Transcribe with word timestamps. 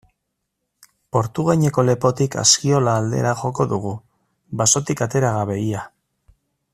Portugaineko 1.17 1.83
lepotik 1.89 2.37
Askiola 2.45 2.97
aldera 3.03 3.35
joko 3.45 3.67
dugu, 3.77 3.93
basotik 4.63 5.05
atera 5.09 5.35
gabe 5.41 5.63
ia. 5.71 5.89